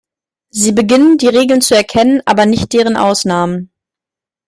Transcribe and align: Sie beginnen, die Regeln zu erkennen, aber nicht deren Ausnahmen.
Sie 0.49 0.71
beginnen, 0.71 1.19
die 1.19 1.27
Regeln 1.27 1.61
zu 1.61 1.75
erkennen, 1.75 2.23
aber 2.25 2.47
nicht 2.47 2.73
deren 2.73 2.97
Ausnahmen. 2.97 3.69